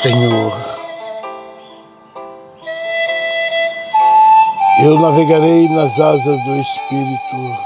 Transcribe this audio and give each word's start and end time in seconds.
Senhor. 0.00 0.52
Eu 4.82 4.98
navegarei 4.98 5.68
nas 5.68 6.00
asas 6.00 6.42
do 6.42 6.56
Espírito. 6.56 7.58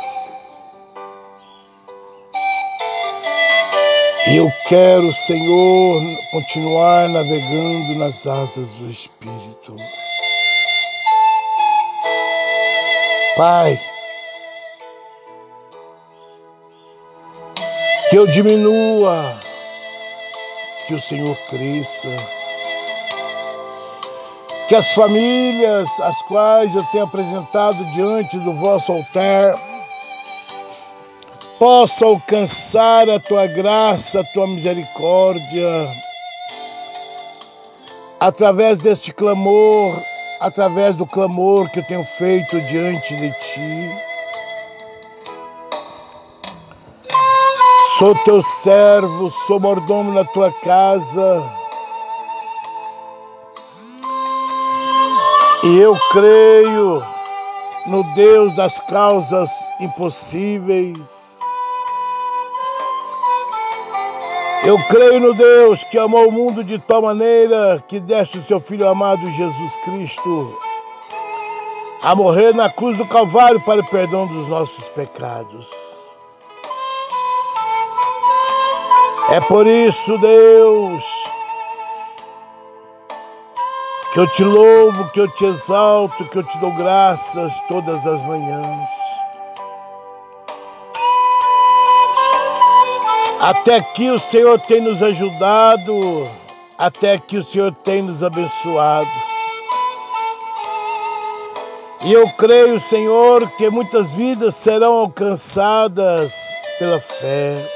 E 4.27 4.37
eu 4.37 4.53
quero, 4.69 5.13
Senhor, 5.13 6.03
continuar 6.33 7.09
navegando 7.09 7.95
nas 8.01 8.27
asas 8.27 8.75
do 8.79 8.91
Espírito. 8.91 9.77
Pai, 13.37 13.81
que 18.11 18.17
eu 18.17 18.27
diminua, 18.27 19.44
que 20.87 20.95
o 20.95 21.01
Senhor 21.01 21.37
cresça, 21.49 22.09
que 24.69 24.75
as 24.75 24.93
famílias 24.93 25.89
as 26.01 26.23
quais 26.23 26.75
eu 26.75 26.85
tenho 26.93 27.05
apresentado 27.05 27.85
diante 27.93 28.39
do 28.39 28.53
vosso 28.55 28.93
altar 28.93 29.55
possam 31.59 32.09
alcançar 32.09 33.09
a 33.09 33.21
tua 33.21 33.47
graça, 33.47 34.21
a 34.21 34.25
tua 34.25 34.47
misericórdia, 34.47 35.89
através 38.21 38.79
deste 38.79 39.13
clamor, 39.13 39.95
através 40.41 40.95
do 40.95 41.07
clamor 41.07 41.71
que 41.71 41.79
eu 41.79 41.87
tenho 41.87 42.05
feito 42.05 42.61
diante 42.63 43.15
de 43.17 43.31
ti. 43.33 44.14
Sou 47.99 48.13
teu 48.25 48.43
servo, 48.43 49.31
sou 49.31 49.61
mordomo 49.61 50.13
na 50.13 50.25
tua 50.25 50.51
casa. 50.51 51.41
E 55.63 55.79
eu 55.79 55.97
creio 56.11 57.01
no 57.87 58.03
Deus 58.15 58.53
das 58.57 58.81
causas 58.81 59.49
impossíveis. 59.79 61.39
Eu 64.65 64.77
creio 64.89 65.21
no 65.21 65.33
Deus 65.33 65.85
que 65.85 65.97
amou 65.97 66.29
o 66.29 66.33
mundo 66.33 66.65
de 66.65 66.81
tal 66.81 67.03
maneira 67.03 67.79
que 67.87 68.01
deste 68.01 68.39
o 68.39 68.43
seu 68.43 68.59
Filho 68.59 68.89
amado 68.89 69.31
Jesus 69.31 69.77
Cristo 69.85 70.59
a 72.03 72.13
morrer 72.17 72.53
na 72.55 72.69
cruz 72.69 72.99
do 72.99 73.07
Calvário 73.07 73.61
para 73.61 73.81
o 73.81 73.87
perdão 73.87 74.27
dos 74.27 74.49
nossos 74.49 74.89
pecados. 74.89 75.94
É 79.35 79.41
por 79.41 79.67
isso, 79.67 80.17
Deus, 80.19 81.05
que 84.13 84.21
eu 84.21 84.29
te 84.29 84.45
louvo, 84.45 85.11
que 85.11 85.19
eu 85.19 85.29
te 85.29 85.45
exalto, 85.45 86.25
que 86.27 86.39
eu 86.39 86.45
te 86.45 86.57
dou 86.61 86.71
graças 86.71 87.59
todas 87.67 88.07
as 88.07 88.23
manhãs. 88.23 88.89
Até 93.41 93.75
aqui 93.75 94.09
o 94.09 94.21
Senhor 94.21 94.61
tem 94.61 94.81
nos 94.81 95.03
ajudado, 95.03 96.31
até 96.79 97.15
aqui 97.15 97.37
o 97.37 97.43
Senhor 97.43 97.75
tem 97.83 98.03
nos 98.03 98.23
abençoado. 98.23 99.11
E 102.05 102.13
eu 102.13 102.31
creio, 102.39 102.79
Senhor, 102.79 103.51
que 103.57 103.69
muitas 103.69 104.15
vidas 104.15 104.55
serão 104.55 104.93
alcançadas 104.93 106.33
pela 106.79 107.01
fé. 107.01 107.74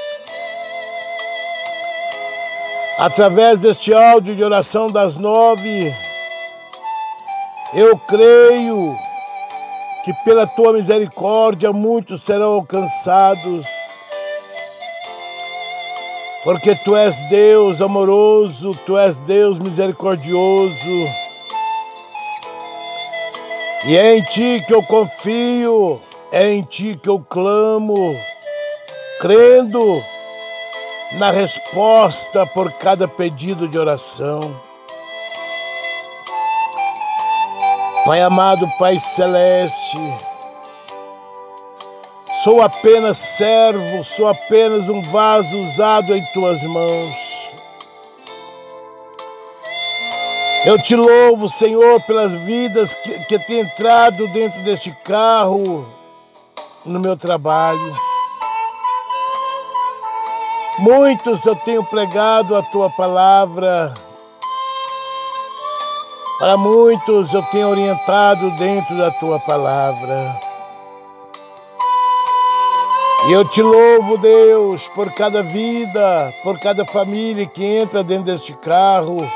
Através 2.99 3.61
deste 3.61 3.93
áudio 3.93 4.35
de 4.35 4.43
oração 4.43 4.87
das 4.87 5.15
nove, 5.15 5.93
eu 7.73 7.97
creio 7.97 8.93
que 10.03 10.13
pela 10.25 10.45
tua 10.45 10.73
misericórdia 10.73 11.71
muitos 11.71 12.21
serão 12.21 12.55
alcançados 12.55 13.65
porque 16.43 16.75
tu 16.75 16.95
és 16.95 17.17
Deus 17.29 17.81
amoroso, 17.81 18.73
tu 18.85 18.97
és 18.97 19.17
Deus 19.17 19.59
misericordioso. 19.59 21.07
E 23.85 23.97
é 23.97 24.17
em 24.17 24.21
ti 24.23 24.63
que 24.65 24.73
eu 24.73 24.83
confio, 24.83 26.01
é 26.31 26.51
em 26.51 26.63
ti 26.63 26.99
que 27.01 27.09
eu 27.09 27.19
clamo, 27.29 28.13
crendo 29.21 30.01
na 31.13 31.31
resposta 31.31 32.45
por 32.47 32.71
cada 32.73 33.07
pedido 33.07 33.67
de 33.67 33.77
oração. 33.77 34.39
Pai 38.05 38.21
amado, 38.21 38.67
Pai 38.77 38.99
celeste, 38.99 39.97
Sou 42.43 42.61
apenas 42.61 43.17
servo, 43.17 44.01
sou 44.01 44.29
apenas 44.29 44.87
um 44.87 45.01
vaso 45.01 45.59
usado 45.59 46.15
em 46.15 46.23
tuas 46.27 46.63
mãos. 46.63 47.49
Eu 50.65 50.81
te 50.81 50.95
louvo, 50.95 51.49
Senhor, 51.49 52.01
pelas 52.03 52.33
vidas 52.35 52.95
que, 52.95 53.19
que 53.25 53.39
têm 53.39 53.59
entrado 53.59 54.25
dentro 54.29 54.61
deste 54.61 54.91
carro, 55.03 55.85
no 56.85 56.97
meu 56.97 57.17
trabalho. 57.17 58.08
Muitos 60.79 61.45
eu 61.45 61.57
tenho 61.57 61.83
pregado 61.83 62.55
a 62.55 62.63
tua 62.63 62.89
palavra. 62.89 63.93
Para 66.39 66.55
muitos 66.55 67.33
eu 67.33 67.43
tenho 67.43 67.67
orientado 67.67 68.49
dentro 68.51 68.95
da 68.97 69.11
tua 69.11 69.37
palavra. 69.41 70.39
E 73.27 73.33
eu 73.33 73.43
te 73.43 73.61
louvo, 73.61 74.17
Deus, 74.17 74.87
por 74.87 75.11
cada 75.11 75.43
vida, 75.43 76.33
por 76.43 76.57
cada 76.57 76.85
família 76.85 77.45
que 77.45 77.61
entra 77.61 78.01
dentro 78.01 78.31
deste 78.31 78.53
carro. 78.53 79.29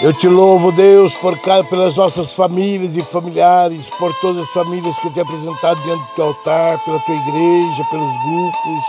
Eu 0.00 0.12
te 0.12 0.28
louvo, 0.28 0.70
Deus, 0.70 1.16
por 1.16 1.36
cada, 1.40 1.64
pelas 1.64 1.96
nossas 1.96 2.32
famílias 2.32 2.96
e 2.96 3.02
familiares, 3.02 3.90
por 3.90 4.14
todas 4.20 4.42
as 4.42 4.52
famílias 4.52 4.96
que 5.00 5.08
eu 5.08 5.12
tenho 5.12 5.26
apresentado 5.26 5.82
diante 5.82 6.00
do 6.00 6.14
teu 6.14 6.24
altar, 6.26 6.78
pela 6.84 7.00
tua 7.00 7.14
igreja, 7.16 7.84
pelos 7.90 8.12
grupos, 8.22 8.84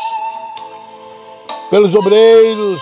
pelos 1.71 1.95
obreiros, 1.95 2.81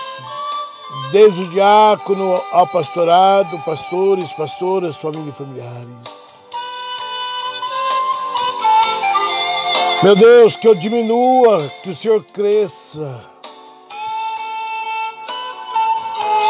desde 1.14 1.42
o 1.42 1.48
diácono 1.48 2.42
ao 2.52 2.68
pastorado, 2.68 3.58
pastores, 3.64 4.34
pastoras, 4.34 4.98
família 4.98 5.30
e 5.30 5.34
familiares. 5.34 6.38
Meu 10.04 10.18
Deus, 10.18 10.58
que 10.58 10.68
eu 10.68 10.76
diminua, 10.76 11.72
que 11.82 11.92
o 11.92 11.96
Senhor 11.96 12.22
cresça. 12.34 13.37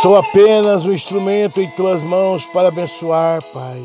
Sou 0.01 0.15
apenas 0.15 0.85
um 0.85 0.93
instrumento 0.93 1.59
em 1.59 1.67
tuas 1.71 2.03
mãos 2.03 2.45
para 2.45 2.67
abençoar, 2.67 3.41
Pai. 3.51 3.83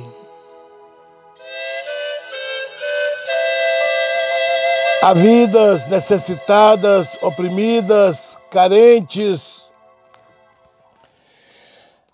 Há 5.03 5.15
vidas 5.15 5.87
necessitadas, 5.87 7.19
oprimidas, 7.23 8.39
carentes. 8.51 9.73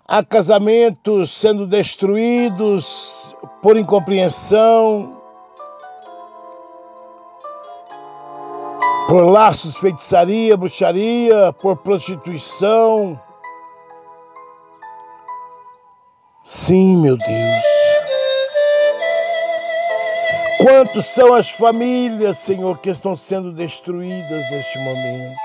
Há 0.06 0.24
casamentos 0.24 1.32
sendo 1.32 1.66
destruídos 1.66 3.34
por 3.60 3.76
incompreensão, 3.76 5.10
por 9.08 9.24
laços, 9.24 9.76
feitiçaria, 9.78 10.56
bruxaria, 10.56 11.52
por 11.60 11.78
prostituição. 11.78 13.20
Sim, 16.50 16.96
meu 16.96 17.14
Deus. 17.14 17.64
Quantos 20.62 21.04
são 21.04 21.34
as 21.34 21.50
famílias, 21.50 22.38
Senhor, 22.38 22.78
que 22.78 22.88
estão 22.88 23.14
sendo 23.14 23.52
destruídas 23.52 24.50
neste 24.50 24.78
momento? 24.78 25.36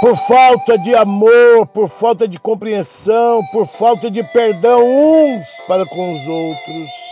Por 0.00 0.16
falta 0.16 0.78
de 0.78 0.94
amor, 0.94 1.66
por 1.66 1.90
falta 1.90 2.26
de 2.26 2.40
compreensão, 2.40 3.44
por 3.52 3.66
falta 3.66 4.10
de 4.10 4.24
perdão 4.24 4.82
uns 4.82 5.46
para 5.68 5.84
com 5.84 6.14
os 6.14 6.26
outros. 6.26 7.11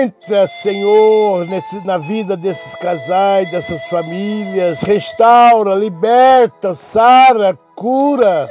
Entra, 0.00 0.46
Senhor, 0.46 1.46
nesse, 1.46 1.84
na 1.84 1.98
vida 1.98 2.36
desses 2.36 2.74
casais, 2.76 3.50
dessas 3.50 3.86
famílias, 3.88 4.82
restaura, 4.82 5.74
liberta, 5.74 6.72
sara, 6.72 7.52
cura. 7.74 8.48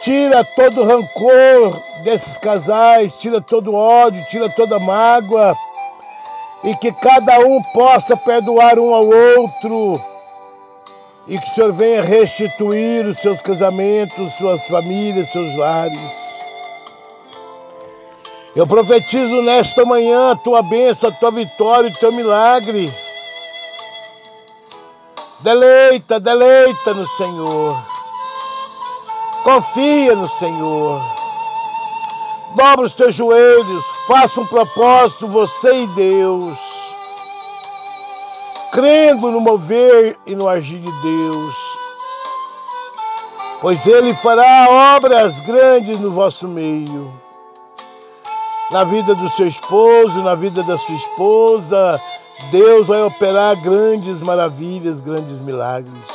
Tira 0.00 0.44
todo 0.44 0.82
o 0.82 0.86
rancor 0.86 1.82
desses 2.04 2.38
casais, 2.38 3.16
tira 3.16 3.40
todo 3.40 3.72
o 3.72 3.74
ódio, 3.74 4.24
tira 4.28 4.48
toda 4.50 4.76
a 4.76 4.80
mágoa 4.80 5.56
e 6.62 6.74
que 6.76 6.92
cada 6.92 7.40
um 7.40 7.62
possa 7.72 8.16
perdoar 8.16 8.78
um 8.78 8.94
ao 8.94 9.06
outro 9.06 10.00
e 11.26 11.38
que 11.38 11.46
o 11.46 11.50
Senhor 11.50 11.72
venha 11.72 12.02
restituir 12.02 13.06
os 13.06 13.18
seus 13.18 13.40
casamentos, 13.40 14.34
suas 14.34 14.66
famílias, 14.66 15.30
seus 15.30 15.54
lares. 15.56 16.43
Eu 18.56 18.68
profetizo 18.68 19.42
nesta 19.42 19.84
manhã 19.84 20.30
a 20.30 20.36
tua 20.36 20.62
bênção, 20.62 21.10
a 21.10 21.12
tua 21.12 21.32
vitória, 21.32 21.90
o 21.90 21.98
teu 21.98 22.12
milagre. 22.12 22.94
Deleita, 25.40 26.20
deleita 26.20 26.94
no 26.94 27.04
Senhor. 27.04 27.76
Confia 29.42 30.14
no 30.14 30.28
Senhor. 30.28 31.02
Dobra 32.54 32.86
os 32.86 32.94
teus 32.94 33.16
joelhos, 33.16 33.84
faça 34.06 34.40
um 34.40 34.46
propósito, 34.46 35.26
você 35.26 35.82
e 35.82 35.86
Deus. 35.88 36.56
Crendo 38.70 39.32
no 39.32 39.40
mover 39.40 40.16
e 40.24 40.36
no 40.36 40.48
agir 40.48 40.78
de 40.78 40.92
Deus. 41.02 41.56
Pois 43.60 43.84
Ele 43.88 44.14
fará 44.14 44.94
obras 44.94 45.40
grandes 45.40 45.98
no 45.98 46.12
vosso 46.12 46.46
meio 46.46 47.23
na 48.70 48.84
vida 48.84 49.14
do 49.14 49.28
seu 49.28 49.46
esposo, 49.46 50.22
na 50.22 50.34
vida 50.34 50.62
da 50.62 50.76
sua 50.78 50.94
esposa. 50.94 52.00
Deus 52.50 52.88
vai 52.88 53.02
operar 53.02 53.56
grandes 53.60 54.20
maravilhas, 54.20 55.00
grandes 55.00 55.40
milagres. 55.40 56.06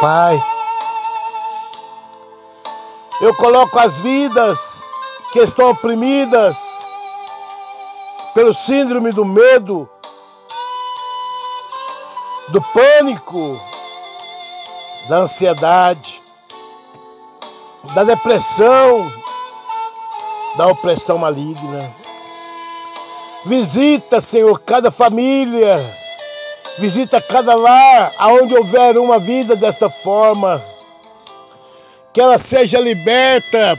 Pai, 0.00 0.44
eu 3.20 3.34
coloco 3.34 3.78
as 3.78 3.98
vidas 4.00 4.84
que 5.32 5.38
estão 5.40 5.70
oprimidas 5.70 6.86
pelo 8.34 8.52
síndrome 8.52 9.12
do 9.12 9.24
medo, 9.24 9.88
do 12.48 12.60
pânico, 12.60 13.58
da 15.08 15.18
ansiedade, 15.18 16.23
da 17.92 18.04
depressão, 18.04 19.12
da 20.56 20.68
opressão 20.68 21.18
maligna. 21.18 21.94
Visita, 23.44 24.20
Senhor, 24.20 24.58
cada 24.60 24.90
família, 24.90 25.78
visita 26.78 27.20
cada 27.20 27.54
lar, 27.54 28.12
aonde 28.18 28.56
houver 28.56 28.96
uma 28.96 29.18
vida 29.18 29.54
desta 29.54 29.90
forma, 29.90 30.62
que 32.12 32.20
ela 32.20 32.38
seja 32.38 32.80
liberta, 32.80 33.76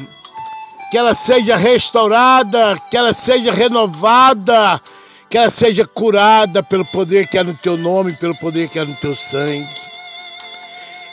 que 0.91 0.97
ela 0.97 1.15
seja 1.15 1.55
restaurada, 1.55 2.77
que 2.91 2.97
ela 2.97 3.13
seja 3.13 3.51
renovada, 3.51 4.79
que 5.29 5.37
ela 5.37 5.49
seja 5.49 5.85
curada 5.85 6.61
pelo 6.61 6.85
poder 6.85 7.27
que 7.27 7.37
é 7.37 7.43
no 7.43 7.55
teu 7.55 7.75
nome, 7.75 8.13
pelo 8.13 8.35
poder 8.35 8.69
que 8.69 8.77
é 8.77 8.85
no 8.85 8.95
teu 8.95 9.15
sangue. 9.15 9.67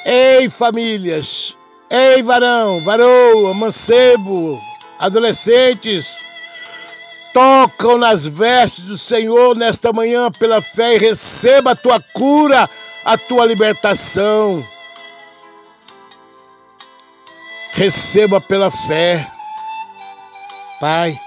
Ei, 0.05 0.50
famílias, 0.50 1.56
Ei, 1.94 2.23
varão, 2.23 2.81
varoa, 2.81 3.53
mancebo, 3.53 4.59
adolescentes, 4.99 6.17
tocam 7.35 7.99
nas 7.99 8.25
vestes 8.27 8.85
do 8.85 8.97
Senhor 8.97 9.55
nesta 9.55 9.93
manhã 9.93 10.33
pela 10.33 10.62
fé 10.62 10.94
e 10.94 10.99
receba 10.99 11.73
a 11.73 11.77
tua 11.77 12.00
cura, 12.15 12.67
a 13.05 13.19
tua 13.19 13.44
libertação. 13.44 14.67
Receba 17.73 18.41
pela 18.41 18.71
fé, 18.71 19.31
Pai. 20.81 21.21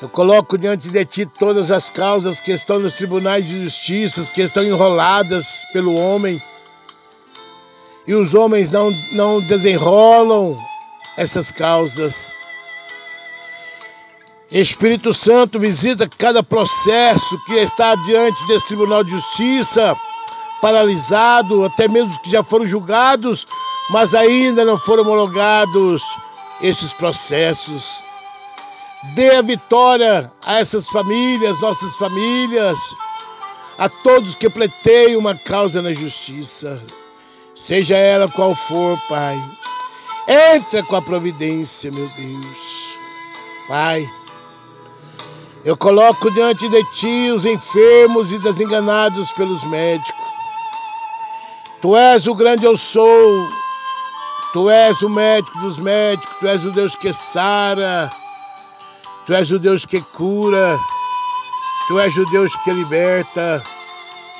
Eu 0.00 0.08
coloco 0.08 0.56
diante 0.56 0.88
de 0.88 1.04
ti 1.04 1.26
todas 1.26 1.68
as 1.72 1.90
causas 1.90 2.38
que 2.38 2.52
estão 2.52 2.78
nos 2.78 2.92
tribunais 2.92 3.44
de 3.44 3.64
justiça, 3.64 4.30
que 4.30 4.40
estão 4.40 4.62
enroladas 4.62 5.66
pelo 5.72 5.96
homem 5.96 6.40
e 8.06 8.14
os 8.14 8.34
homens 8.34 8.70
não, 8.70 8.90
não 9.12 9.40
desenrolam 9.40 10.56
essas 11.16 11.50
causas. 11.50 12.36
Espírito 14.50 15.14
Santo 15.14 15.58
visita 15.58 16.08
cada 16.18 16.42
processo 16.42 17.42
que 17.46 17.54
está 17.54 17.94
diante 17.94 18.46
desse 18.46 18.66
Tribunal 18.66 19.02
de 19.02 19.12
Justiça, 19.12 19.96
paralisado, 20.60 21.64
até 21.64 21.88
mesmo 21.88 22.20
que 22.20 22.30
já 22.30 22.42
foram 22.42 22.66
julgados, 22.66 23.46
mas 23.90 24.14
ainda 24.14 24.64
não 24.64 24.78
foram 24.78 25.04
homologados 25.04 26.02
esses 26.60 26.92
processos. 26.92 28.04
Dê 29.14 29.36
a 29.36 29.42
vitória 29.42 30.30
a 30.44 30.60
essas 30.60 30.86
famílias, 30.88 31.58
nossas 31.60 31.96
famílias, 31.96 32.78
a 33.78 33.88
todos 33.88 34.34
que 34.34 34.50
pleiteiam 34.50 35.18
uma 35.18 35.34
causa 35.34 35.80
na 35.80 35.92
justiça 35.92 36.80
seja 37.54 37.96
ela 37.96 38.28
qual 38.28 38.54
for, 38.54 38.98
Pai. 39.08 39.36
Entra 40.28 40.82
com 40.82 40.96
a 40.96 41.02
providência, 41.02 41.90
meu 41.90 42.08
Deus. 42.08 42.92
Pai, 43.68 44.08
eu 45.64 45.76
coloco 45.76 46.30
diante 46.30 46.68
de 46.68 46.84
Ti 46.92 47.30
os 47.30 47.44
enfermos 47.44 48.32
e 48.32 48.38
desenganados 48.38 49.30
pelos 49.32 49.62
médicos. 49.64 50.22
Tu 51.80 51.96
és 51.96 52.26
o 52.26 52.34
grande 52.34 52.64
eu 52.64 52.76
sou. 52.76 53.48
Tu 54.52 54.70
és 54.70 55.02
o 55.02 55.08
médico 55.08 55.58
dos 55.58 55.78
médicos. 55.78 56.36
Tu 56.38 56.46
és 56.46 56.64
o 56.64 56.70
Deus 56.70 56.94
que 56.94 57.12
sara. 57.12 58.10
Tu 59.26 59.34
és 59.34 59.50
o 59.50 59.58
Deus 59.58 59.84
que 59.84 60.00
cura. 60.00 60.78
Tu 61.88 61.98
és 61.98 62.16
o 62.16 62.24
Deus 62.26 62.54
que 62.56 62.72
liberta. 62.72 63.62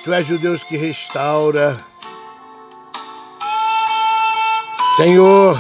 Tu 0.05 0.13
és 0.13 0.31
o 0.31 0.39
Deus 0.39 0.63
que 0.63 0.77
restaura. 0.77 1.92
Senhor, 4.97 5.59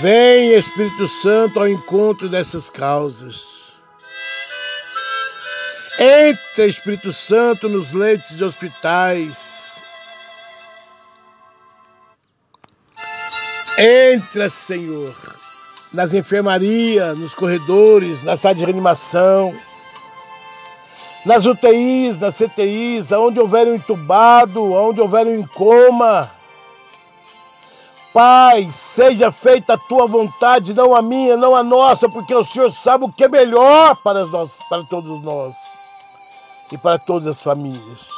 vem 0.00 0.54
Espírito 0.54 1.06
Santo 1.06 1.60
ao 1.60 1.68
encontro 1.68 2.28
dessas 2.28 2.68
causas. 2.68 3.74
Entra 5.96 6.66
Espírito 6.66 7.12
Santo 7.12 7.68
nos 7.68 7.92
leitos 7.92 8.36
de 8.36 8.42
hospitais. 8.42 9.84
Entra, 13.78 14.50
Senhor, 14.50 15.14
nas 15.92 16.12
enfermarias, 16.12 17.16
nos 17.16 17.36
corredores, 17.36 18.24
na 18.24 18.36
sala 18.36 18.56
de 18.56 18.64
reanimação, 18.64 19.54
nas 21.24 21.46
UTIs, 21.46 22.18
nas 22.18 22.36
CTIs, 22.36 23.12
aonde 23.12 23.38
houver 23.38 23.68
um 23.68 23.76
entubado, 23.76 24.74
aonde 24.74 25.00
houver 25.00 25.28
um 25.28 25.46
coma. 25.46 26.39
Pai, 28.12 28.68
seja 28.70 29.30
feita 29.30 29.74
a 29.74 29.78
tua 29.78 30.06
vontade, 30.06 30.74
não 30.74 30.96
a 30.96 31.00
minha, 31.00 31.36
não 31.36 31.54
a 31.54 31.62
nossa, 31.62 32.08
porque 32.08 32.34
o 32.34 32.42
Senhor 32.42 32.70
sabe 32.70 33.04
o 33.04 33.12
que 33.12 33.24
é 33.24 33.28
melhor 33.28 33.94
para, 34.02 34.26
nós, 34.26 34.58
para 34.68 34.82
todos 34.84 35.22
nós 35.22 35.54
e 36.72 36.76
para 36.76 36.98
todas 36.98 37.28
as 37.28 37.42
famílias. 37.42 38.08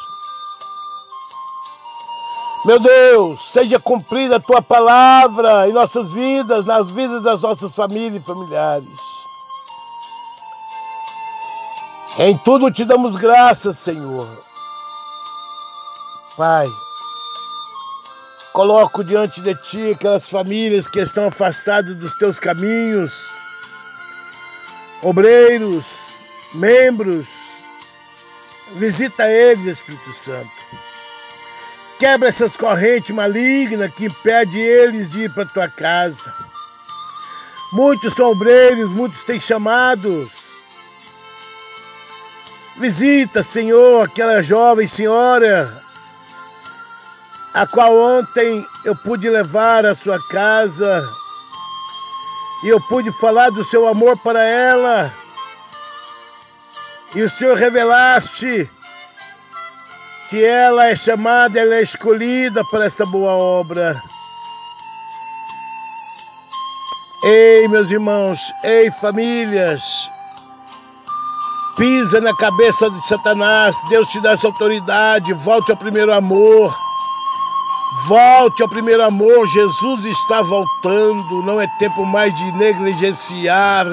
Meu 2.64 2.78
Deus, 2.78 3.40
seja 3.40 3.78
cumprida 3.78 4.36
a 4.36 4.40
tua 4.40 4.62
palavra 4.62 5.68
em 5.68 5.72
nossas 5.72 6.12
vidas, 6.12 6.64
nas 6.64 6.86
vidas 6.86 7.22
das 7.22 7.42
nossas 7.42 7.74
famílias 7.74 8.22
e 8.22 8.26
familiares. 8.26 9.00
Em 12.18 12.38
tudo 12.38 12.72
te 12.72 12.84
damos 12.84 13.16
graças, 13.16 13.78
Senhor. 13.78 14.28
Pai, 16.36 16.68
Coloco 18.52 19.02
diante 19.02 19.40
de 19.40 19.54
ti 19.54 19.92
aquelas 19.92 20.28
famílias 20.28 20.86
que 20.86 21.00
estão 21.00 21.28
afastadas 21.28 21.96
dos 21.96 22.14
teus 22.14 22.38
caminhos, 22.38 23.34
obreiros, 25.00 26.26
membros. 26.52 27.64
Visita 28.76 29.26
eles, 29.26 29.64
Espírito 29.64 30.12
Santo. 30.12 30.50
Quebra 31.98 32.28
essas 32.28 32.54
correntes 32.54 33.10
malignas 33.10 33.90
que 33.94 34.06
impedem 34.06 34.60
eles 34.60 35.08
de 35.08 35.20
ir 35.22 35.34
para 35.34 35.46
tua 35.46 35.68
casa. 35.68 36.34
Muitos 37.72 38.12
são 38.12 38.32
obreiros, 38.32 38.92
muitos 38.92 39.24
têm 39.24 39.40
chamados. 39.40 40.52
Visita, 42.76 43.42
Senhor, 43.42 44.02
aquela 44.02 44.42
jovem 44.42 44.86
senhora 44.86 45.81
a 47.54 47.66
qual 47.66 47.94
ontem 47.94 48.66
eu 48.84 48.96
pude 48.96 49.28
levar 49.28 49.84
à 49.84 49.94
sua 49.94 50.18
casa 50.28 51.02
e 52.64 52.68
eu 52.68 52.80
pude 52.80 53.12
falar 53.12 53.50
do 53.50 53.62
seu 53.64 53.86
amor 53.86 54.16
para 54.18 54.42
ela. 54.42 55.12
E 57.14 57.22
o 57.22 57.28
Senhor 57.28 57.56
revelaste 57.56 58.70
que 60.30 60.42
ela 60.42 60.86
é 60.86 60.96
chamada, 60.96 61.60
ela 61.60 61.74
é 61.74 61.82
escolhida 61.82 62.64
para 62.70 62.86
esta 62.86 63.04
boa 63.04 63.32
obra. 63.32 63.94
Ei, 67.24 67.68
meus 67.68 67.90
irmãos, 67.90 68.40
ei, 68.64 68.90
famílias, 68.92 69.82
pisa 71.76 72.20
na 72.20 72.34
cabeça 72.36 72.90
de 72.90 73.00
Satanás, 73.06 73.76
Deus 73.90 74.08
te 74.08 74.20
dá 74.22 74.32
essa 74.32 74.46
autoridade, 74.46 75.32
volte 75.34 75.70
ao 75.70 75.76
primeiro 75.76 76.12
amor. 76.12 76.74
Volte 77.94 78.62
ao 78.62 78.68
primeiro 78.68 79.04
amor, 79.04 79.46
Jesus 79.46 80.06
está 80.06 80.40
voltando, 80.40 81.42
não 81.44 81.60
é 81.60 81.66
tempo 81.78 82.06
mais 82.06 82.34
de 82.34 82.52
negligenciar 82.52 83.86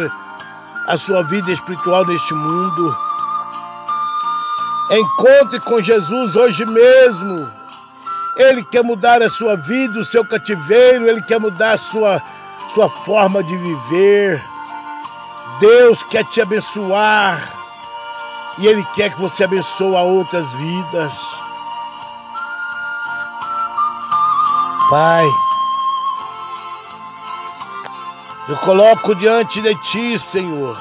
a 0.87 0.97
sua 0.97 1.21
vida 1.23 1.51
espiritual 1.51 2.05
neste 2.05 2.33
mundo. 2.33 2.97
Encontre 4.91 5.59
com 5.59 5.81
Jesus 5.81 6.35
hoje 6.37 6.65
mesmo. 6.65 7.51
Ele 8.37 8.63
quer 8.63 8.83
mudar 8.83 9.21
a 9.21 9.29
sua 9.29 9.57
vida, 9.57 9.99
o 9.99 10.05
seu 10.05 10.23
cativeiro, 10.25 11.07
ele 11.07 11.21
quer 11.23 11.39
mudar 11.39 11.73
a 11.73 11.77
sua, 11.77 12.21
sua 12.73 12.87
forma 12.87 13.43
de 13.43 13.55
viver. 13.57 14.41
Deus 15.59 16.01
quer 16.03 16.23
te 16.23 16.41
abençoar 16.41 17.37
e 18.59 18.67
ele 18.67 18.83
quer 18.95 19.09
que 19.13 19.19
você 19.19 19.43
abençoe 19.43 19.93
outras 19.93 20.53
vidas. 20.53 21.48
Pai, 24.89 25.23
eu 28.47 28.57
coloco 28.57 29.13
diante 29.13 29.61
de 29.61 29.75
Ti, 29.83 30.17
Senhor, 30.17 30.75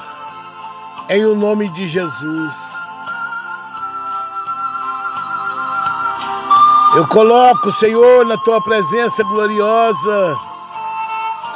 em 1.11 1.27
o 1.27 1.37
nome 1.37 1.69
de 1.69 1.87
Jesus. 1.87 2.55
Eu 6.97 7.07
coloco, 7.09 7.71
Senhor, 7.71 8.25
na 8.25 8.39
Tua 8.39 8.63
presença 8.63 9.23
gloriosa, 9.25 10.39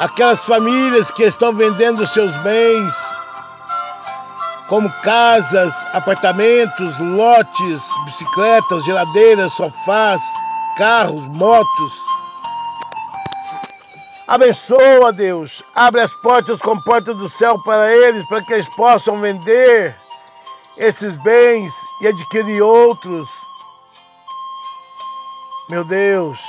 aquelas 0.00 0.44
famílias 0.44 1.10
que 1.10 1.22
estão 1.22 1.54
vendendo 1.54 2.06
seus 2.06 2.36
bens, 2.42 2.94
como 4.68 4.92
casas, 5.02 5.72
apartamentos, 5.94 6.98
lotes, 6.98 7.82
bicicletas, 8.04 8.84
geladeiras, 8.84 9.52
sofás, 9.52 10.20
carros, 10.76 11.24
motos 11.28 12.01
Abençoa, 14.26 15.12
Deus. 15.12 15.62
Abre 15.74 16.00
as 16.00 16.12
portas 16.12 16.60
com 16.60 16.78
portas 16.80 17.16
do 17.16 17.28
céu 17.28 17.58
para 17.62 17.92
eles, 17.92 18.24
para 18.28 18.42
que 18.42 18.52
eles 18.52 18.68
possam 18.70 19.20
vender 19.20 19.94
esses 20.76 21.16
bens 21.18 21.72
e 22.00 22.06
adquirir 22.06 22.62
outros. 22.62 23.28
Meu 25.68 25.84
Deus. 25.84 26.40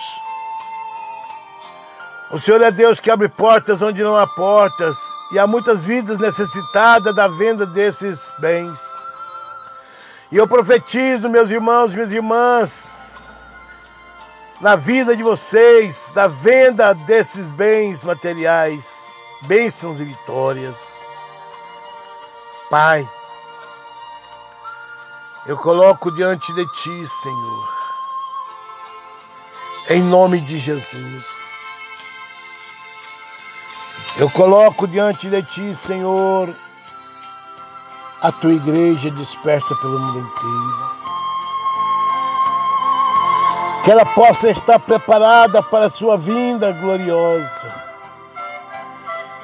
O 2.31 2.39
Senhor 2.39 2.61
é 2.61 2.71
Deus 2.71 2.99
que 2.99 3.11
abre 3.11 3.29
portas 3.29 3.81
onde 3.81 4.03
não 4.03 4.17
há 4.17 4.25
portas, 4.25 4.97
e 5.31 5.39
há 5.39 5.45
muitas 5.45 5.85
vidas 5.85 6.19
necessitadas 6.19 7.15
da 7.15 7.27
venda 7.27 7.65
desses 7.65 8.33
bens. 8.39 8.79
E 10.31 10.37
eu 10.37 10.47
profetizo, 10.47 11.29
meus 11.29 11.51
irmãos, 11.51 11.93
minhas 11.93 12.11
irmãs, 12.11 12.91
na 14.63 14.77
vida 14.77 15.13
de 15.13 15.21
vocês, 15.21 16.13
na 16.15 16.25
venda 16.25 16.93
desses 16.93 17.49
bens 17.49 18.01
materiais, 18.01 19.13
bênçãos 19.41 19.99
e 19.99 20.05
vitórias. 20.05 21.03
Pai, 22.69 23.05
eu 25.47 25.57
coloco 25.57 26.09
diante 26.13 26.53
de 26.53 26.65
Ti, 26.75 27.05
Senhor, 27.05 27.69
em 29.89 30.01
nome 30.01 30.39
de 30.39 30.57
Jesus. 30.57 31.59
Eu 34.15 34.29
coloco 34.29 34.87
diante 34.87 35.29
de 35.29 35.43
Ti, 35.43 35.73
Senhor, 35.73 36.55
a 38.21 38.31
Tua 38.31 38.53
igreja 38.53 39.11
dispersa 39.11 39.75
pelo 39.75 39.99
mundo 39.99 40.19
inteiro 40.19 41.02
que 43.83 43.91
ela 43.91 44.05
possa 44.05 44.49
estar 44.49 44.79
preparada 44.79 45.61
para 45.61 45.87
a 45.87 45.89
sua 45.89 46.17
vinda 46.17 46.71
gloriosa. 46.71 47.67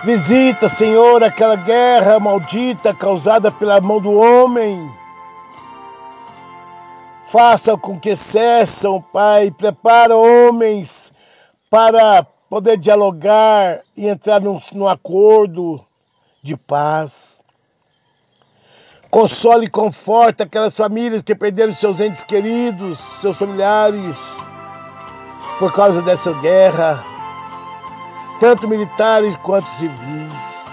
Visita, 0.04 0.70
Senhor, 0.70 1.22
aquela 1.22 1.58
guerra 1.58 2.20
maldita 2.22 2.94
causada 2.94 3.52
pela 3.52 3.82
mão 3.82 4.00
do 4.00 4.14
homem. 4.14 4.90
Faça 7.26 7.78
com 7.78 8.00
que 8.00 8.16
cessam, 8.16 9.02
Pai, 9.02 9.52
prepara 9.52 10.16
homens 10.16 11.12
para 11.70 12.26
poder 12.50 12.78
dialogar 12.78 13.82
e 13.96 14.08
entrar 14.08 14.40
num, 14.40 14.58
num 14.74 14.88
acordo 14.88 15.84
de 16.42 16.56
paz. 16.56 17.44
Console 19.10 19.66
e 19.66 19.70
conforte 19.70 20.44
aquelas 20.44 20.78
famílias 20.78 21.24
que 21.24 21.34
perderam 21.34 21.74
seus 21.74 22.00
entes 22.00 22.24
queridos, 22.24 23.00
seus 23.00 23.38
familiares, 23.38 24.18
por 25.58 25.74
causa 25.74 26.00
dessa 26.04 26.32
guerra, 26.34 27.04
tanto 28.40 28.68
militares 28.68 29.36
quanto 29.38 29.68
civis. 29.68 30.72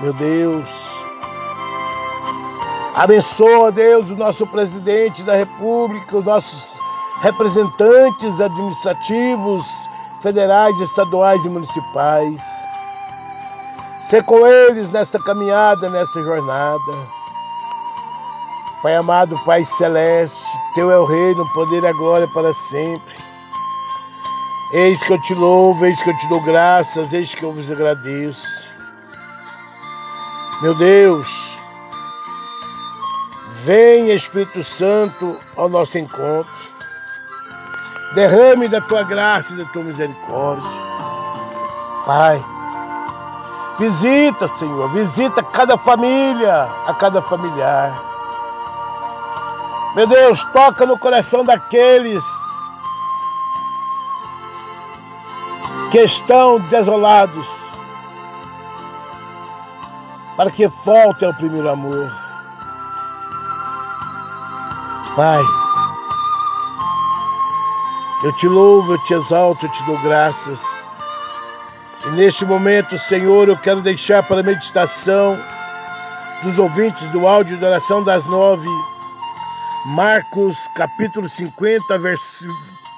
Meu 0.00 0.12
Deus. 0.12 0.68
Abençoa, 2.94 3.72
Deus, 3.72 4.10
o 4.10 4.16
nosso 4.16 4.46
presidente 4.48 5.22
da 5.22 5.34
República, 5.34 6.18
os 6.18 6.24
nossos 6.24 6.78
representantes 7.22 8.38
administrativos, 8.38 9.64
federais, 10.20 10.78
estaduais 10.78 11.42
e 11.46 11.48
municipais. 11.48 12.66
Ser 14.00 14.22
com 14.24 14.46
eles 14.46 14.90
nesta 14.90 15.18
caminhada, 15.18 15.88
nesta 15.88 16.22
jornada. 16.22 17.15
Pai 18.82 18.94
amado, 18.94 19.38
Pai 19.44 19.64
celeste, 19.64 20.44
Teu 20.74 20.90
é 20.90 20.98
o 20.98 21.04
reino, 21.04 21.42
o 21.42 21.52
poder 21.52 21.82
e 21.82 21.86
a 21.86 21.92
glória 21.92 22.28
para 22.28 22.52
sempre. 22.52 23.14
Eis 24.72 25.02
que 25.02 25.12
eu 25.12 25.22
te 25.22 25.34
louvo, 25.34 25.84
eis 25.86 26.02
que 26.02 26.10
eu 26.10 26.18
te 26.18 26.28
dou 26.28 26.40
graças, 26.42 27.12
eis 27.12 27.34
que 27.34 27.42
eu 27.42 27.52
vos 27.52 27.70
agradeço. 27.70 28.68
Meu 30.62 30.74
Deus, 30.74 31.58
venha 33.64 34.14
Espírito 34.14 34.62
Santo 34.62 35.36
ao 35.56 35.68
nosso 35.68 35.98
encontro. 35.98 36.66
Derrame 38.14 38.68
da 38.68 38.80
tua 38.80 39.02
graça 39.02 39.54
e 39.54 39.56
da 39.58 39.64
tua 39.66 39.82
misericórdia. 39.82 40.70
Pai, 42.06 42.42
visita, 43.78 44.48
Senhor, 44.48 44.88
visita 44.92 45.42
cada 45.42 45.76
família, 45.76 46.68
a 46.86 46.94
cada 46.94 47.20
familiar. 47.20 48.05
Meu 49.96 50.06
Deus, 50.06 50.44
toca 50.52 50.84
no 50.84 50.98
coração 50.98 51.42
daqueles 51.42 52.22
que 55.90 56.00
estão 56.00 56.60
desolados, 56.60 57.80
para 60.36 60.50
que 60.50 60.66
voltem 60.66 61.26
ao 61.26 61.32
primeiro 61.32 61.70
amor. 61.70 62.12
Pai, 65.16 65.40
eu 68.22 68.32
te 68.34 68.46
louvo, 68.46 68.92
eu 68.92 69.02
te 69.04 69.14
exalto, 69.14 69.64
eu 69.64 69.72
te 69.72 69.82
dou 69.84 69.98
graças. 70.00 70.84
E 72.04 72.10
neste 72.10 72.44
momento, 72.44 72.98
Senhor, 72.98 73.48
eu 73.48 73.56
quero 73.56 73.80
deixar 73.80 74.22
para 74.22 74.40
a 74.40 74.44
meditação 74.44 75.38
dos 76.42 76.58
ouvintes 76.58 77.08
do 77.08 77.26
áudio 77.26 77.56
de 77.56 77.64
oração 77.64 78.04
das 78.04 78.26
nove 78.26 78.68
Marcos 79.86 80.66
capítulo 80.74 81.28
50, 81.28 81.96
vers... 82.00 82.44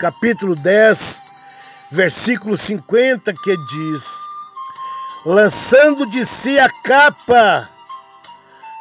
capítulo 0.01 0.57
10, 0.57 1.27
versículo 1.93 2.57
50, 2.57 3.31
que 3.35 3.55
diz: 3.59 4.23
Lançando 5.27 6.07
de 6.07 6.25
si 6.25 6.59
a 6.59 6.71
capa, 6.83 7.69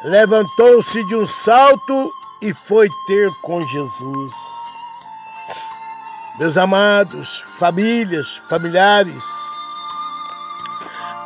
levantou-se 0.06 1.04
de 1.08 1.18
um 1.18 1.26
salto 1.26 2.10
e 2.42 2.54
foi 2.54 2.90
ter 3.08 3.30
com 3.42 3.62
Jesus. 3.68 4.34
Meus 6.40 6.58
amados, 6.58 7.42
famílias, 7.60 8.38
familiares, 8.50 9.26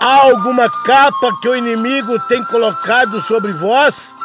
há 0.02 0.24
alguma 0.24 0.68
capa 0.84 1.30
que 1.44 1.48
o 1.48 1.56
inimigo 1.56 2.18
tem 2.28 2.44
colocado 2.46 3.22
sobre 3.22 3.52
vós? 3.52 4.16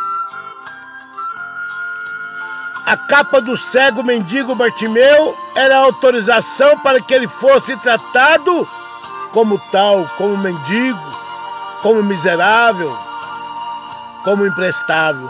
A 2.86 2.96
capa 2.96 3.40
do 3.40 3.56
cego 3.56 4.04
mendigo 4.04 4.54
Bartimeu 4.54 5.36
era 5.56 5.76
autorização 5.76 6.78
para 6.78 7.00
que 7.00 7.12
ele 7.12 7.26
fosse 7.26 7.76
tratado 7.78 8.68
como 9.32 9.58
tal, 9.72 10.04
como 10.16 10.36
mendigo, 10.38 10.98
como 11.82 12.00
miserável, 12.04 12.96
como 14.22 14.46
imprestável. 14.46 15.28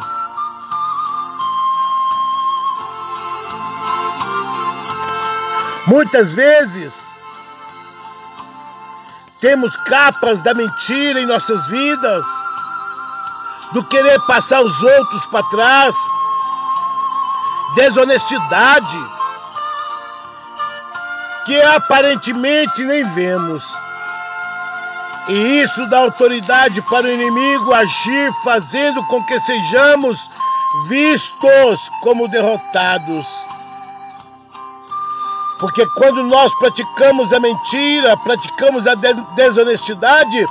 Muitas 5.86 6.34
vezes 6.34 7.14
temos 9.40 9.76
capas 9.76 10.42
da 10.42 10.52
mentira 10.52 11.20
em 11.20 11.26
nossas 11.26 11.66
vidas, 11.68 12.24
do 13.72 13.82
querer 13.84 14.20
passar 14.26 14.60
os 14.60 14.82
outros 14.82 15.24
para 15.26 15.42
trás, 15.44 15.94
desonestidade, 17.76 18.98
que 21.44 21.60
aparentemente 21.62 22.82
nem 22.82 23.04
vemos. 23.14 23.62
E 25.28 25.60
isso 25.60 25.88
dá 25.90 25.98
autoridade 25.98 26.80
para 26.82 27.06
o 27.06 27.12
inimigo 27.12 27.74
agir, 27.74 28.32
fazendo 28.42 29.04
com 29.06 29.22
que 29.24 29.38
sejamos 29.40 30.16
vistos 30.88 31.78
como 32.02 32.28
derrotados. 32.28 33.26
Porque 35.60 35.86
quando 35.98 36.22
nós 36.24 36.52
praticamos 36.58 37.32
a 37.32 37.40
mentira, 37.40 38.16
praticamos 38.18 38.86
a 38.86 38.94
desonestidade, 39.34 40.46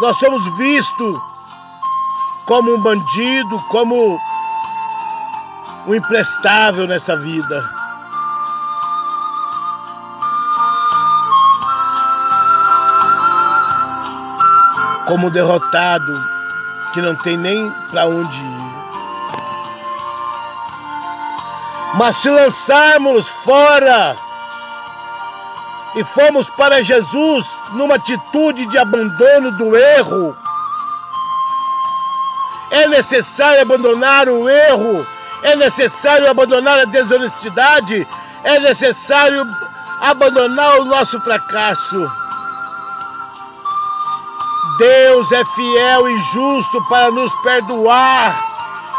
nós 0.00 0.18
somos 0.18 0.56
vistos 0.56 1.18
como 2.46 2.74
um 2.74 2.80
bandido, 2.80 3.58
como 3.70 4.18
um 5.86 5.94
imprestável 5.94 6.86
nessa 6.86 7.16
vida. 7.16 7.64
Como 15.06 15.30
derrotado 15.30 16.34
que 16.94 17.02
não 17.02 17.14
tem 17.16 17.36
nem 17.36 17.70
para 17.90 18.06
onde 18.06 18.40
ir. 18.40 18.64
Mas 21.96 22.16
se 22.16 22.30
lançarmos 22.30 23.28
fora 23.28 24.16
e 25.96 26.02
formos 26.02 26.48
para 26.50 26.82
Jesus 26.82 27.60
numa 27.74 27.96
atitude 27.96 28.66
de 28.66 28.78
abandono 28.78 29.52
do 29.52 29.76
erro, 29.76 30.36
é 32.70 32.88
necessário 32.88 33.62
abandonar 33.62 34.28
o 34.28 34.48
erro, 34.48 35.06
é 35.44 35.54
necessário 35.56 36.28
abandonar 36.28 36.80
a 36.80 36.84
desonestidade, 36.86 38.06
é 38.42 38.58
necessário 38.58 39.44
abandonar 40.00 40.80
o 40.80 40.84
nosso 40.86 41.20
fracasso. 41.20 42.10
Deus 44.78 45.30
é 45.32 45.44
fiel 45.44 46.08
e 46.08 46.20
justo 46.32 46.82
para 46.88 47.10
nos 47.10 47.32
perdoar 47.42 48.36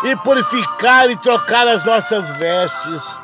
e 0.05 0.15
purificar 0.17 1.09
e 1.09 1.17
trocar 1.17 1.67
as 1.67 1.83
nossas 1.83 2.29
vestes. 2.37 3.19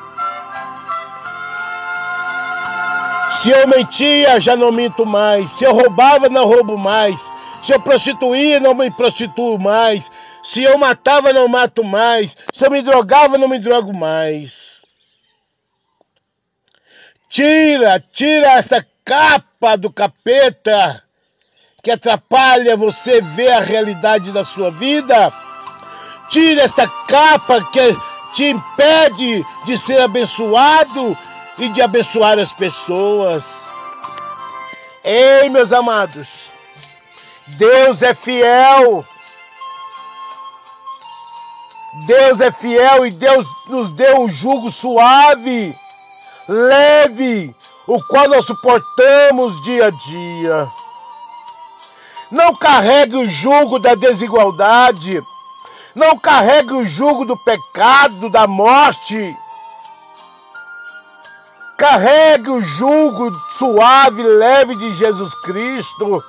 Se 3.30 3.50
eu 3.50 3.66
mentia, 3.68 4.40
já 4.40 4.56
não 4.56 4.70
minto 4.72 5.06
mais. 5.06 5.52
Se 5.52 5.64
eu 5.64 5.72
roubava, 5.72 6.28
não 6.28 6.46
roubo 6.46 6.76
mais. 6.76 7.30
Se 7.62 7.72
eu 7.72 7.80
prostituía, 7.80 8.58
não 8.60 8.74
me 8.74 8.90
prostituo 8.90 9.58
mais. 9.58 10.10
Se 10.42 10.62
eu 10.62 10.76
matava, 10.76 11.32
não 11.32 11.46
mato 11.48 11.84
mais. 11.84 12.36
Se 12.52 12.66
eu 12.66 12.70
me 12.70 12.82
drogava, 12.82 13.38
não 13.38 13.48
me 13.48 13.58
drogo 13.58 13.92
mais. 13.92 14.84
Tira, 17.28 18.02
tira 18.12 18.52
essa 18.52 18.84
capa 19.04 19.76
do 19.76 19.90
capeta 19.90 21.02
que 21.82 21.90
atrapalha 21.90 22.76
você 22.76 23.20
ver 23.20 23.52
a 23.52 23.60
realidade 23.60 24.30
da 24.32 24.44
sua 24.44 24.70
vida 24.70 25.32
Tira 26.32 26.62
esta 26.62 26.88
capa 27.08 27.62
que 27.72 27.94
te 28.32 28.44
impede 28.44 29.44
de 29.66 29.76
ser 29.76 30.00
abençoado 30.00 31.14
e 31.58 31.68
de 31.68 31.82
abençoar 31.82 32.38
as 32.38 32.54
pessoas. 32.54 33.68
Ei, 35.04 35.50
meus 35.50 35.74
amados, 35.74 36.50
Deus 37.48 38.02
é 38.02 38.14
fiel. 38.14 39.04
Deus 41.92 42.40
é 42.40 42.50
fiel 42.50 43.04
e 43.04 43.10
Deus 43.10 43.44
nos 43.68 43.90
deu 43.90 44.22
um 44.22 44.28
jugo 44.28 44.70
suave, 44.70 45.76
leve, 46.48 47.54
o 47.86 48.02
qual 48.04 48.28
nós 48.28 48.46
suportamos 48.46 49.60
dia 49.62 49.88
a 49.88 49.90
dia. 49.90 50.68
Não 52.30 52.54
carregue 52.54 53.16
o 53.16 53.28
jugo 53.28 53.78
da 53.78 53.94
desigualdade, 53.94 55.22
não 55.94 56.18
carregue 56.18 56.72
o 56.72 56.84
jugo 56.86 57.26
do 57.26 57.36
pecado, 57.36 58.30
da 58.30 58.46
morte. 58.46 59.36
Carregue 61.76 62.48
o 62.48 62.62
jugo 62.62 63.30
suave 63.50 64.22
leve 64.22 64.76
de 64.76 64.92
Jesus 64.92 65.34
Cristo. 65.42 66.24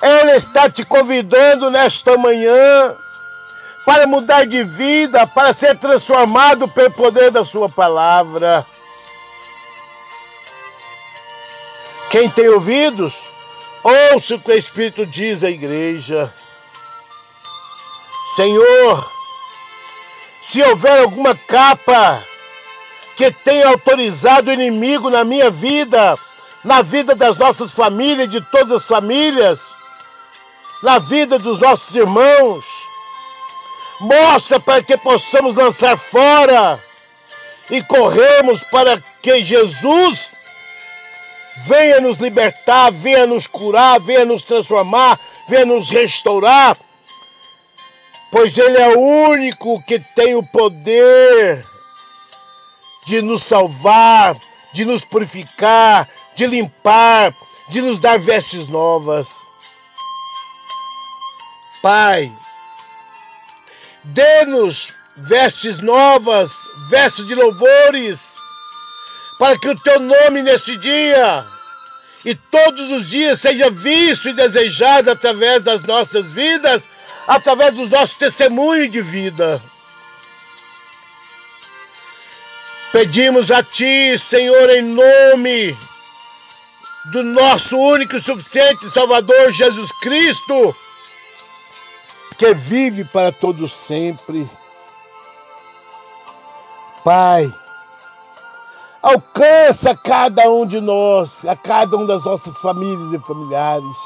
Ele 0.00 0.32
está 0.32 0.70
te 0.70 0.82
convidando 0.82 1.70
nesta 1.70 2.16
manhã 2.16 2.96
para 3.84 4.06
mudar 4.06 4.46
de 4.46 4.62
vida, 4.64 5.26
para 5.26 5.52
ser 5.52 5.78
transformado 5.78 6.68
pelo 6.68 6.90
poder 6.90 7.30
da 7.30 7.44
Sua 7.44 7.68
palavra. 7.68 8.66
Quem 12.10 12.28
tem 12.28 12.48
ouvidos, 12.48 13.26
ouça 13.82 14.34
o 14.34 14.40
que 14.40 14.50
o 14.50 14.56
Espírito 14.56 15.06
diz 15.06 15.44
à 15.44 15.50
igreja. 15.50 16.32
Senhor, 18.34 19.10
se 20.42 20.62
houver 20.62 21.00
alguma 21.00 21.34
capa 21.34 22.22
que 23.16 23.30
tenha 23.30 23.68
autorizado 23.68 24.50
o 24.50 24.54
inimigo 24.54 25.10
na 25.10 25.24
minha 25.24 25.50
vida, 25.50 26.18
na 26.64 26.82
vida 26.82 27.14
das 27.14 27.36
nossas 27.36 27.70
famílias, 27.70 28.30
de 28.30 28.40
todas 28.40 28.72
as 28.72 28.86
famílias, 28.86 29.74
na 30.82 30.98
vida 30.98 31.38
dos 31.38 31.58
nossos 31.58 31.94
irmãos, 31.94 32.89
mostra 34.00 34.58
para 34.58 34.82
que 34.82 34.96
possamos 34.96 35.54
lançar 35.54 35.96
fora 35.96 36.82
e 37.70 37.82
corremos 37.84 38.64
para 38.64 39.00
que 39.22 39.44
Jesus 39.44 40.34
venha 41.66 42.00
nos 42.00 42.16
libertar, 42.16 42.90
venha 42.90 43.26
nos 43.26 43.46
curar, 43.46 44.00
venha 44.00 44.24
nos 44.24 44.42
transformar, 44.42 45.18
venha 45.46 45.66
nos 45.66 45.90
restaurar 45.90 46.76
pois 48.30 48.56
Ele 48.56 48.78
é 48.78 48.88
o 48.88 49.00
único 49.00 49.82
que 49.84 49.98
tem 49.98 50.34
o 50.34 50.42
poder 50.42 51.64
de 53.06 53.20
nos 53.22 53.42
salvar, 53.42 54.36
de 54.72 54.84
nos 54.84 55.04
purificar, 55.04 56.08
de 56.36 56.46
limpar, 56.46 57.34
de 57.68 57.82
nos 57.82 57.98
dar 57.98 58.18
vestes 58.18 58.68
novas. 58.68 59.50
Pai, 61.82 62.30
dê-nos 64.04 64.92
vestes 65.16 65.78
novas, 65.78 66.68
vestes 66.88 67.26
de 67.26 67.34
louvores, 67.34 68.36
para 69.38 69.58
que 69.58 69.68
o 69.68 69.78
teu 69.80 70.00
nome 70.00 70.42
neste 70.42 70.76
dia 70.76 71.44
e 72.24 72.34
todos 72.34 72.90
os 72.90 73.08
dias 73.08 73.40
seja 73.40 73.70
visto 73.70 74.28
e 74.28 74.32
desejado 74.32 75.10
através 75.10 75.62
das 75.62 75.80
nossas 75.82 76.32
vidas 76.32 76.88
através 77.26 77.74
dos 77.74 77.88
nossos 77.88 78.16
testemunhos 78.16 78.90
de 78.90 79.00
vida. 79.00 79.62
Pedimos 82.92 83.50
a 83.50 83.62
Ti, 83.62 84.18
Senhor, 84.18 84.68
em 84.70 84.82
nome 84.82 85.78
do 87.12 87.22
nosso 87.22 87.78
único 87.78 88.16
e 88.16 88.20
suficiente 88.20 88.90
Salvador 88.90 89.52
Jesus 89.52 89.90
Cristo, 90.00 90.76
que 92.40 92.54
vive 92.54 93.04
para 93.04 93.30
todos 93.30 93.70
sempre. 93.70 94.48
Pai, 97.04 97.46
alcança 99.02 99.94
cada 99.94 100.48
um 100.48 100.64
de 100.64 100.80
nós, 100.80 101.44
a 101.44 101.54
cada 101.54 101.98
um 101.98 102.06
das 102.06 102.24
nossas 102.24 102.58
famílias 102.58 103.12
e 103.12 103.18
familiares 103.26 103.96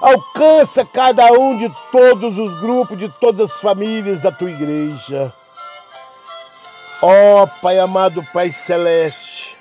Alcança 0.00 0.84
cada 0.84 1.32
um 1.32 1.56
de 1.56 1.68
todos 1.90 2.38
os 2.38 2.54
grupos, 2.56 2.96
de 2.96 3.08
todas 3.08 3.52
as 3.52 3.60
famílias 3.60 4.20
da 4.20 4.30
tua 4.30 4.50
igreja. 4.50 5.32
Ó 7.00 7.42
oh, 7.42 7.48
Pai 7.60 7.78
amado, 7.80 8.24
Pai 8.32 8.52
celeste, 8.52 9.56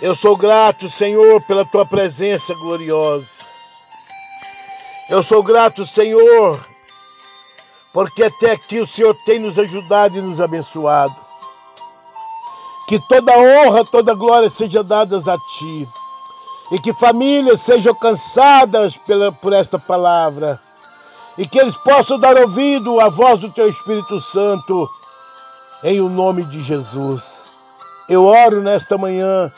eu 0.00 0.16
sou 0.16 0.36
grato, 0.36 0.88
Senhor, 0.88 1.40
pela 1.42 1.64
tua 1.64 1.86
presença 1.86 2.54
gloriosa. 2.54 3.49
Eu 5.10 5.24
sou 5.24 5.42
grato, 5.42 5.84
Senhor, 5.84 6.64
porque 7.92 8.22
até 8.22 8.52
aqui 8.52 8.78
o 8.78 8.86
Senhor 8.86 9.12
tem 9.26 9.40
nos 9.40 9.58
ajudado 9.58 10.16
e 10.16 10.20
nos 10.20 10.40
abençoado. 10.40 11.16
Que 12.86 12.96
toda 13.08 13.36
honra, 13.36 13.84
toda 13.84 14.14
glória 14.14 14.48
seja 14.48 14.84
dadas 14.84 15.26
a 15.26 15.36
Ti 15.36 15.88
e 16.70 16.78
que 16.78 16.92
famílias 16.94 17.60
sejam 17.60 17.92
cansadas 17.92 18.96
pela, 18.96 19.32
por 19.32 19.52
esta 19.52 19.80
palavra 19.80 20.60
e 21.36 21.44
que 21.44 21.58
eles 21.58 21.76
possam 21.78 22.16
dar 22.16 22.36
ouvido 22.36 23.00
à 23.00 23.08
voz 23.08 23.40
do 23.40 23.50
Teu 23.50 23.68
Espírito 23.68 24.16
Santo, 24.20 24.88
em 25.82 26.00
o 26.00 26.08
nome 26.08 26.44
de 26.44 26.62
Jesus. 26.62 27.52
Eu 28.08 28.24
oro 28.24 28.60
nesta 28.60 28.96
manhã 28.96 29.50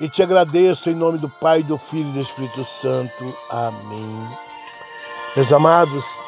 e 0.00 0.08
te 0.08 0.24
agradeço 0.24 0.90
em 0.90 0.94
nome 0.94 1.18
do 1.18 1.28
Pai, 1.28 1.62
do 1.62 1.78
Filho 1.78 2.10
e 2.10 2.14
do 2.14 2.20
Espírito 2.20 2.64
Santo. 2.64 3.32
Amém. 3.48 4.47
Meus 5.38 5.52
amados, 5.52 6.20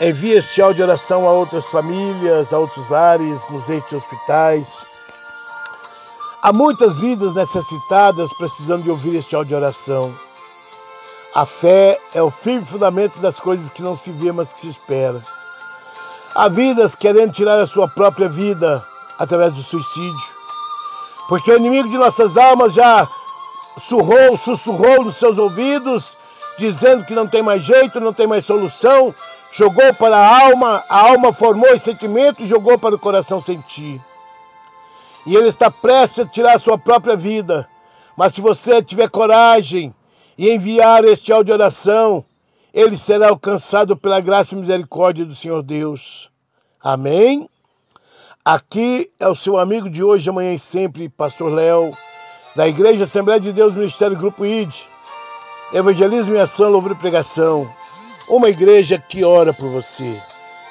envie 0.00 0.32
este 0.32 0.60
áudio 0.60 0.78
de 0.78 0.82
oração 0.90 1.28
a 1.28 1.30
outras 1.30 1.68
famílias, 1.68 2.52
a 2.52 2.58
outros 2.58 2.88
lares, 2.88 3.48
nos 3.48 3.68
leitos 3.68 3.90
de 3.90 3.94
hospitais. 3.94 4.84
Há 6.42 6.52
muitas 6.52 6.98
vidas 6.98 7.32
necessitadas 7.32 8.32
precisando 8.32 8.82
de 8.82 8.90
ouvir 8.90 9.14
este 9.14 9.36
áudio 9.36 9.50
de 9.50 9.54
oração. 9.54 10.12
A 11.32 11.46
fé 11.46 11.96
é 12.12 12.20
o 12.20 12.28
firme 12.28 12.66
fundamento 12.66 13.16
das 13.20 13.38
coisas 13.38 13.70
que 13.70 13.84
não 13.84 13.94
se 13.94 14.10
vê, 14.10 14.32
mas 14.32 14.52
que 14.52 14.58
se 14.62 14.68
espera. 14.70 15.24
Há 16.34 16.48
vidas 16.48 16.96
querendo 16.96 17.32
tirar 17.32 17.60
a 17.60 17.66
sua 17.66 17.86
própria 17.86 18.28
vida 18.28 18.84
através 19.16 19.52
do 19.52 19.62
suicídio. 19.62 20.34
Porque 21.28 21.52
o 21.52 21.56
inimigo 21.56 21.88
de 21.88 21.96
nossas 21.96 22.36
almas 22.36 22.74
já 22.74 23.08
surrou, 23.78 24.36
sussurrou 24.36 25.04
nos 25.04 25.14
seus 25.14 25.38
ouvidos, 25.38 26.16
dizendo 26.58 27.04
que 27.04 27.14
não 27.14 27.26
tem 27.26 27.42
mais 27.42 27.64
jeito, 27.64 28.00
não 28.00 28.12
tem 28.12 28.26
mais 28.26 28.44
solução, 28.44 29.14
jogou 29.50 29.94
para 29.94 30.16
a 30.16 30.42
alma, 30.42 30.84
a 30.88 31.08
alma 31.08 31.32
formou 31.32 31.68
esse 31.70 31.86
sentimento 31.86 32.42
e 32.42 32.46
jogou 32.46 32.78
para 32.78 32.94
o 32.94 32.98
coração 32.98 33.40
sentir. 33.40 34.00
E 35.24 35.34
ele 35.36 35.48
está 35.48 35.70
prestes 35.70 36.20
a 36.20 36.28
tirar 36.28 36.54
a 36.54 36.58
sua 36.58 36.76
própria 36.76 37.16
vida. 37.16 37.68
Mas 38.16 38.34
se 38.34 38.40
você 38.40 38.82
tiver 38.82 39.08
coragem 39.08 39.94
e 40.36 40.50
enviar 40.50 41.04
este 41.04 41.32
áudio 41.32 41.46
de 41.46 41.52
oração, 41.52 42.24
ele 42.74 42.96
será 42.96 43.28
alcançado 43.28 43.96
pela 43.96 44.20
graça 44.20 44.54
e 44.54 44.58
misericórdia 44.58 45.24
do 45.24 45.34
Senhor 45.34 45.62
Deus. 45.62 46.30
Amém? 46.82 47.48
Aqui 48.44 49.10
é 49.20 49.28
o 49.28 49.34
seu 49.34 49.58
amigo 49.58 49.90
de 49.90 50.02
hoje, 50.02 50.30
amanhã 50.30 50.54
e 50.54 50.58
sempre, 50.58 51.08
Pastor 51.08 51.52
Léo, 51.52 51.96
da 52.56 52.66
Igreja 52.66 53.04
Assembleia 53.04 53.38
de 53.38 53.52
Deus 53.52 53.74
Ministério 53.74 54.16
Grupo 54.16 54.44
ID, 54.44 54.74
Evangelismo 55.72 56.34
e 56.34 56.40
Ação, 56.40 56.70
Louvor 56.70 56.92
e 56.92 56.94
Pregação, 56.94 57.68
uma 58.28 58.48
igreja 58.48 58.98
que 58.98 59.24
ora 59.24 59.52
por 59.52 59.68
você. 59.68 60.20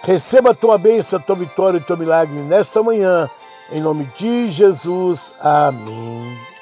Receba 0.03 0.51
a 0.51 0.55
tua 0.55 0.77
bênção, 0.77 1.19
a 1.19 1.21
tua 1.21 1.35
vitória 1.35 1.77
e 1.77 1.81
o 1.81 1.83
teu 1.83 1.97
milagre 1.97 2.39
nesta 2.39 2.81
manhã, 2.81 3.29
em 3.71 3.81
nome 3.81 4.09
de 4.15 4.49
Jesus. 4.49 5.35
Amém. 5.39 6.56